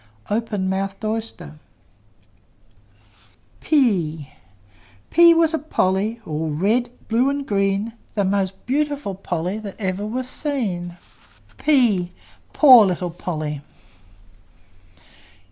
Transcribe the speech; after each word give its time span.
Open 0.31 0.67
mouthed 0.67 1.05
oyster! 1.05 1.59
P 3.59 4.29
P 5.11 5.33
was 5.35 5.53
a 5.53 5.59
polly, 5.59 6.19
All 6.25 6.49
red, 6.49 6.89
blue, 7.07 7.29
and 7.29 7.45
green, 7.45 7.93
The 8.15 8.23
most 8.23 8.65
beautiful 8.65 9.13
polly 9.13 9.59
That 9.59 9.75
ever 9.77 10.07
was 10.07 10.27
seen. 10.27 10.97
p! 11.59 12.13
Poor 12.51 12.83
little 12.87 13.11
polly! 13.11 13.61